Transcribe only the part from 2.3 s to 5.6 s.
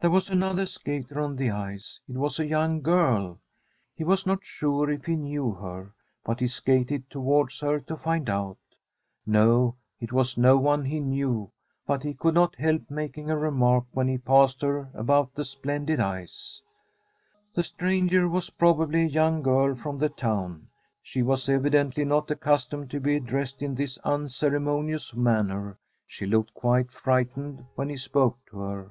a young girl. He was not sure if he knew